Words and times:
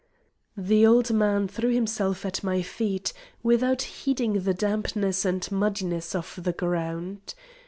The 0.57 0.83
old 0.83 1.13
man 1.13 1.47
threw 1.47 1.69
himself 1.71 2.25
at 2.25 2.43
my 2.43 2.63
feet, 2.63 3.13
without 3.43 3.83
heeding 3.83 4.41
the 4.41 4.53
dampness 4.55 5.25
and 5.25 5.47
muddiness 5.51 6.15
of 6.15 6.39
the 6.41 6.53
ground. 6.53 7.35